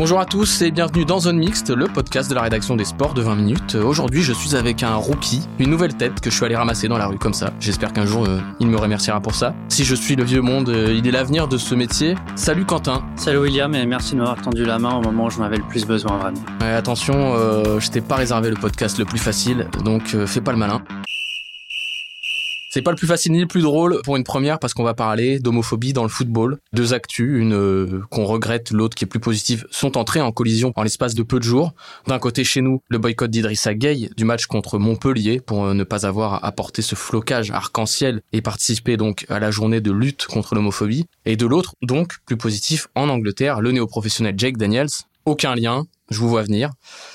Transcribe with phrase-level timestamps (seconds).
[0.00, 3.12] Bonjour à tous et bienvenue dans Zone Mixte, le podcast de la rédaction des sports
[3.12, 3.74] de 20 minutes.
[3.74, 6.96] Aujourd'hui, je suis avec un rookie, une nouvelle tête que je suis allé ramasser dans
[6.96, 7.52] la rue comme ça.
[7.60, 9.54] J'espère qu'un jour, euh, il me remerciera pour ça.
[9.68, 12.14] Si je suis le vieux monde, euh, il est l'avenir de ce métier.
[12.34, 13.04] Salut Quentin.
[13.16, 15.68] Salut William et merci de m'avoir tendu la main au moment où j'en avais le
[15.68, 16.40] plus besoin vraiment.
[16.60, 20.52] Attention, euh, je t'ai pas réservé le podcast le plus facile, donc euh, fais pas
[20.52, 20.82] le malin.
[22.72, 24.94] C'est pas le plus facile ni le plus drôle pour une première parce qu'on va
[24.94, 26.58] parler d'homophobie dans le football.
[26.72, 30.72] Deux actus, une euh, qu'on regrette, l'autre qui est plus positive, sont entrées en collision
[30.76, 31.74] en l'espace de peu de jours.
[32.06, 35.82] D'un côté chez nous, le boycott d'Idrissa Gueye du match contre Montpellier pour euh, ne
[35.82, 40.54] pas avoir apporté ce flocage arc-en-ciel et participer donc à la journée de lutte contre
[40.54, 41.06] l'homophobie.
[41.26, 44.90] Et de l'autre, donc, plus positif, en Angleterre, le néo-professionnel Jake Daniels,
[45.24, 46.70] aucun lien, je vous vois venir,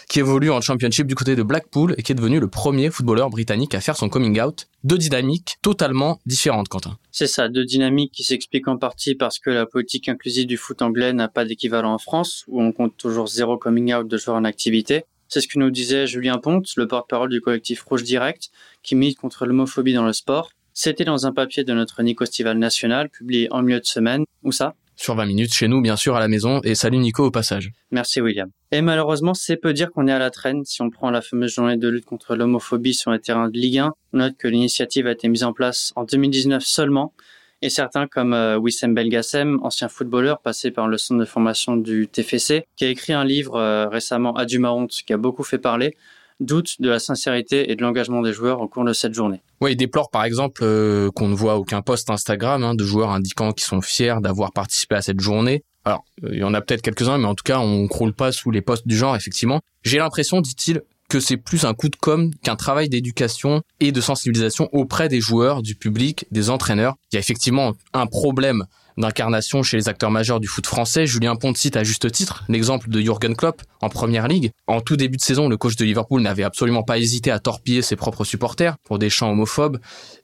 [0.09, 3.29] qui évolue en championship du côté de Blackpool et qui est devenu le premier footballeur
[3.29, 4.67] britannique à faire son coming out.
[4.83, 6.97] Deux dynamiques totalement différentes, Quentin.
[7.11, 10.81] C'est ça, deux dynamiques qui s'expliquent en partie parce que la politique inclusive du foot
[10.81, 14.37] anglais n'a pas d'équivalent en France, où on compte toujours zéro coming out de joueurs
[14.37, 15.03] en activité.
[15.27, 18.51] C'est ce que nous disait Julien Ponte, le porte-parole du collectif Rouge Direct,
[18.83, 20.51] qui milite contre l'homophobie dans le sport.
[20.73, 24.25] C'était dans un papier de notre Nico Stival national, publié en milieu de semaine.
[24.43, 24.75] Où ça?
[24.97, 27.71] Sur 20 minutes, chez nous, bien sûr, à la maison, et salut Nico au passage.
[27.91, 28.49] Merci William.
[28.71, 31.53] Et malheureusement, c'est peu dire qu'on est à la traîne si on prend la fameuse
[31.53, 33.93] journée de lutte contre l'homophobie sur les terrains de Ligue 1.
[34.13, 37.13] On note que l'initiative a été mise en place en 2019 seulement.
[37.61, 42.07] Et certains comme euh, Wissem Belgassem, ancien footballeur passé par le centre de formation du
[42.07, 45.95] TFC, qui a écrit un livre euh, récemment à Dumaronte qui a beaucoup fait parler,
[46.39, 49.41] doute de la sincérité et de l'engagement des joueurs au cours de cette journée.
[49.61, 53.11] Ouais, il déplore par exemple euh, qu'on ne voit aucun post Instagram hein, de joueurs
[53.11, 55.63] indiquant qu'ils sont fiers d'avoir participé à cette journée.
[55.85, 58.31] Alors, euh, il y en a peut-être quelques-uns, mais en tout cas, on croule pas
[58.31, 59.61] sous les posts du genre, effectivement.
[59.83, 64.01] J'ai l'impression, dit-il, que c'est plus un coup de com' qu'un travail d'éducation et de
[64.01, 66.95] sensibilisation auprès des joueurs, du public, des entraîneurs.
[67.11, 68.65] Il y a effectivement un problème
[68.97, 71.05] d'incarnation chez les acteurs majeurs du foot français.
[71.05, 74.51] Julien Ponte cite à juste titre l'exemple de Jürgen Klopp en première ligue.
[74.67, 77.81] En tout début de saison, le coach de Liverpool n'avait absolument pas hésité à torpiller
[77.81, 79.79] ses propres supporters pour des chants homophobes.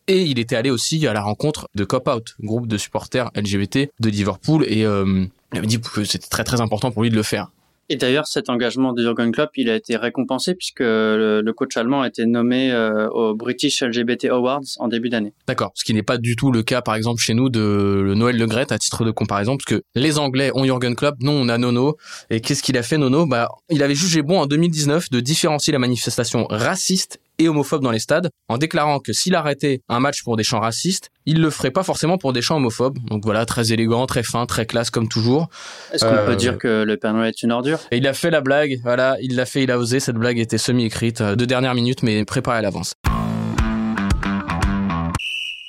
[0.07, 3.91] Et il était allé aussi à la rencontre de Cop Out, groupe de supporters LGBT
[3.99, 7.15] de Liverpool, et euh, il avait dit que c'était très très important pour lui de
[7.15, 7.51] le faire.
[7.89, 12.01] Et d'ailleurs, cet engagement de Jürgen Klopp, il a été récompensé puisque le, coach allemand
[12.01, 15.33] a été nommé euh, au British LGBT Awards en début d'année.
[15.47, 15.71] D'accord.
[15.75, 18.37] Ce qui n'est pas du tout le cas, par exemple, chez nous de le Noël
[18.37, 21.49] Le Gret à titre de comparaison, parce que les Anglais ont Jürgen Klopp, nous on
[21.49, 21.97] a Nono.
[22.29, 23.25] Et qu'est-ce qu'il a fait, Nono?
[23.25, 27.91] Bah, il avait jugé bon en 2019 de différencier la manifestation raciste et homophobe dans
[27.91, 31.49] les stades, en déclarant que s'il arrêtait un match pour des chants racistes, il le
[31.49, 32.97] ferait pas forcément pour des chants homophobes.
[33.09, 35.49] Donc voilà, très élégant, très fin, très classe comme toujours.
[35.93, 37.79] Est-ce qu'on Euh, peut dire que le Père Noël est une ordure?
[37.91, 40.39] Et il a fait la blague, voilà, il l'a fait, il a osé, cette blague
[40.39, 42.93] était semi-écrite, euh, de dernière minute, mais préparée à l'avance.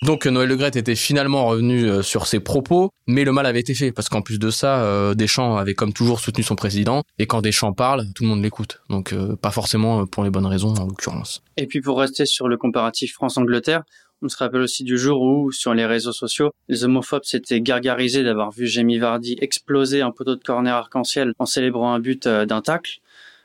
[0.03, 3.61] Donc Noël Le Gret était finalement revenu euh, sur ses propos, mais le mal avait
[3.61, 7.03] été fait, parce qu'en plus de ça, euh, Deschamps avait comme toujours soutenu son président,
[7.21, 8.81] et quand Deschamps parle, tout le monde l'écoute.
[8.91, 11.43] Donc euh, pas forcément euh, pour les bonnes raisons en l'occurrence.
[11.57, 13.85] Et puis pour rester sur le comparatif France-Angleterre,
[14.25, 18.23] on se rappelle aussi du jour où, sur les réseaux sociaux, les homophobes s'étaient gargarisés
[18.23, 22.47] d'avoir vu Jamie Vardy exploser un poteau de corner arc-en-ciel en célébrant un but euh,
[22.47, 23.01] d'un tacle.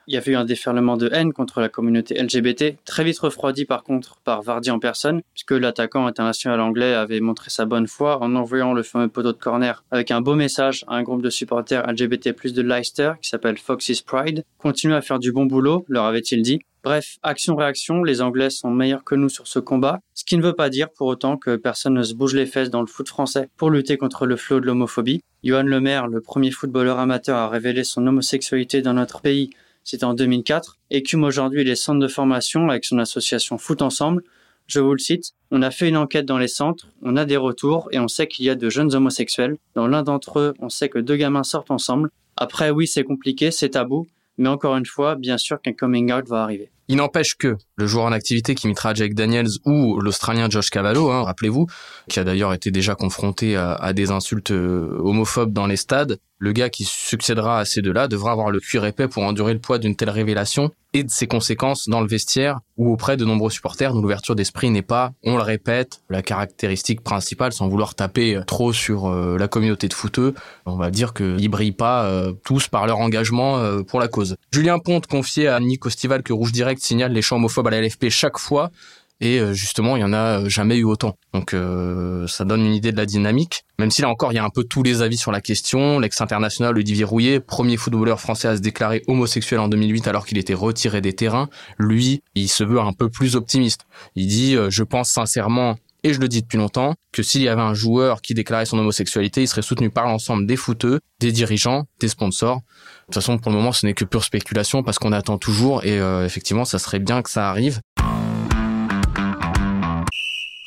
[0.10, 3.66] Il y avait eu un déferlement de haine contre la communauté LGBT, très vite refroidi
[3.66, 8.24] par contre par Vardy en personne, puisque l'attaquant international anglais avait montré sa bonne foi
[8.24, 11.30] en envoyant le fameux poteau de corner avec un beau message à un groupe de
[11.30, 14.46] supporters LGBT+ de Leicester qui s'appelle Fox's Pride.
[14.60, 16.62] Continuez à faire du bon boulot, leur avait-il dit.
[16.86, 20.54] Bref, action-réaction, les Anglais sont meilleurs que nous sur ce combat, ce qui ne veut
[20.54, 23.50] pas dire pour autant que personne ne se bouge les fesses dans le foot français
[23.58, 25.22] pour lutter contre le flot de l'homophobie.
[25.44, 29.50] Johan Lemaire, le premier footballeur amateur à révéler son homosexualité dans notre pays,
[29.88, 34.22] c'était en 2004, écume aujourd'hui les centres de formation avec son association Foot Ensemble.
[34.68, 37.38] Je vous le cite, on a fait une enquête dans les centres, on a des
[37.38, 39.56] retours et on sait qu'il y a de jeunes homosexuels.
[39.76, 42.10] Dans l'un d'entre eux, on sait que deux gamins sortent ensemble.
[42.36, 44.08] Après, oui, c'est compliqué, c'est tabou,
[44.38, 46.70] mais encore une fois, bien sûr qu'un coming out va arriver.
[46.90, 51.12] Il n'empêche que, le joueur en activité qui imitera Jake Daniels ou l'Australien Josh Cavallo,
[51.12, 51.68] hein, rappelez-vous,
[52.10, 56.18] qui a d'ailleurs été déjà confronté à, des insultes euh, homophobes dans les stades.
[56.40, 59.60] Le gars qui succédera à ces deux-là devra avoir le cuir épais pour endurer le
[59.60, 63.50] poids d'une telle révélation et de ses conséquences dans le vestiaire ou auprès de nombreux
[63.50, 68.36] supporters dont l'ouverture d'esprit n'est pas, on le répète, la caractéristique principale sans vouloir taper
[68.36, 70.36] euh, trop sur euh, la communauté de footeux.
[70.68, 72.08] On va dire qu'ils brillent pas
[72.44, 74.36] tous par leur engagement pour la cause.
[74.52, 77.82] Julien Ponte confiait à Nico Stival que Rouge Direct signale les champs homophobes à la
[77.82, 78.72] LFP chaque fois
[79.20, 81.18] et euh, justement il y en a euh, jamais eu autant.
[81.34, 83.64] Donc euh, ça donne une idée de la dynamique.
[83.80, 86.00] Même si là encore il y a un peu tous les avis sur la question.
[86.00, 90.54] L'ex-international Olivier Rouillet, premier footballeur français à se déclarer homosexuel en 2008 alors qu'il était
[90.54, 93.86] retiré des terrains, lui il se veut un peu plus optimiste.
[94.16, 95.78] Il dit je pense sincèrement
[96.08, 98.80] et je le dis depuis longtemps, que s'il y avait un joueur qui déclarait son
[98.80, 102.58] homosexualité, il serait soutenu par l'ensemble des footeux, des dirigeants, des sponsors.
[102.58, 102.62] De
[103.06, 105.98] toute façon, pour le moment, ce n'est que pure spéculation parce qu'on attend toujours et
[106.26, 107.82] effectivement, ça serait bien que ça arrive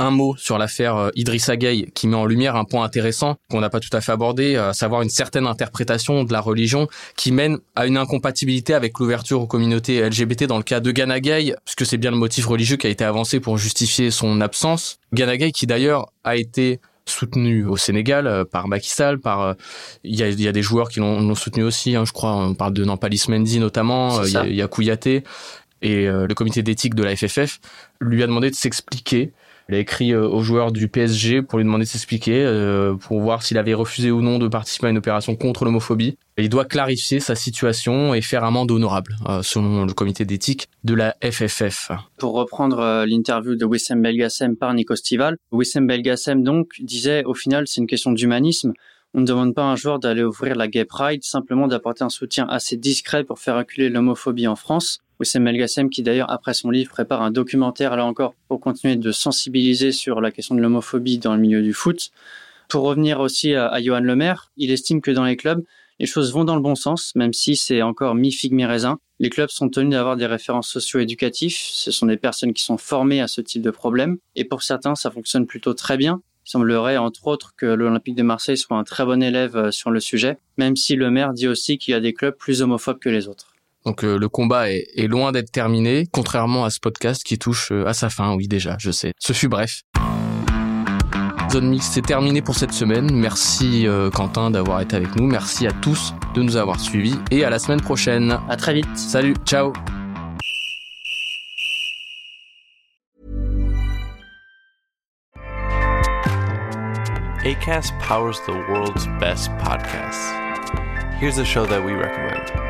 [0.01, 3.61] un mot sur l'affaire euh, Idrissa Gueye qui met en lumière un point intéressant qu'on
[3.61, 7.31] n'a pas tout à fait abordé, à savoir une certaine interprétation de la religion qui
[7.31, 11.85] mène à une incompatibilité avec l'ouverture aux communautés LGBT dans le cas de Gueye, puisque
[11.87, 14.99] c'est bien le motif religieux qui a été avancé pour justifier son absence.
[15.13, 19.55] Gueye qui d'ailleurs a été soutenu au Sénégal euh, par Macky Sall, par euh,
[20.03, 22.55] il y, a, y a des joueurs qui l'ont soutenu aussi, hein, je crois, on
[22.55, 25.25] parle de Nampalis Mendy notamment, il y, a, y a Kouyaté
[25.83, 27.59] et le comité d'éthique de la FFF
[28.03, 29.33] lui a demandé de s'expliquer
[29.71, 33.21] il a écrit euh, aux joueurs du PSG pour lui demander de s'expliquer, euh, pour
[33.21, 36.19] voir s'il avait refusé ou non de participer à une opération contre l'homophobie.
[36.39, 40.95] il doit clarifier sa situation et faire amende honorable, euh, selon le comité d'éthique de
[40.95, 41.93] la FFF.
[42.19, 47.69] Pour reprendre l'interview de Wissem Belgassem par Nico Stival, Wissem Belgassem donc disait au final
[47.69, 48.73] c'est une question d'humanisme.
[49.15, 52.09] On ne demande pas à un joueur d'aller ouvrir la Gay Pride, simplement d'apporter un
[52.09, 55.01] soutien assez discret pour faire reculer l'homophobie en France.
[55.21, 59.13] Wissem Melgassem qui d'ailleurs après son livre prépare un documentaire là encore pour continuer de
[59.13, 62.11] sensibiliser sur la question de l'homophobie dans le milieu du foot.
[62.69, 65.63] Pour revenir aussi à, Johan Lemaire, il estime que dans les clubs,
[65.99, 68.99] les choses vont dans le bon sens, même si c'est encore mi-figue mi-raisin.
[69.19, 71.59] Les clubs sont tenus d'avoir des références socio-éducatifs.
[71.59, 74.17] Ce sont des personnes qui sont formées à ce type de problème.
[74.37, 76.23] Et pour certains, ça fonctionne plutôt très bien.
[76.47, 79.91] Il semblerait, entre autres, que l'Olympique de Marseille soit un très bon élève euh, sur
[79.91, 82.99] le sujet, même si le maire dit aussi qu'il y a des clubs plus homophobes
[82.99, 83.53] que les autres.
[83.87, 87.87] Donc euh, le combat est, loin d'être terminé, contrairement à ce podcast qui touche euh,
[87.87, 89.13] à sa fin, oui déjà, je sais.
[89.19, 89.83] Ce fut bref.
[91.51, 93.13] Zone Mix, c'est terminé pour cette semaine.
[93.13, 95.27] Merci euh, Quentin d'avoir été avec nous.
[95.27, 98.39] Merci à tous de nous avoir suivis et à la semaine prochaine.
[98.49, 98.97] À très vite.
[98.97, 99.73] Salut, ciao.
[107.43, 110.31] ACAST powers the world's best podcasts.
[111.19, 112.70] Here's a show that we recommend.